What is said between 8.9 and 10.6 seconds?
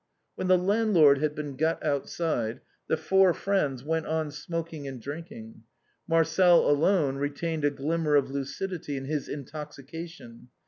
in his intoxication.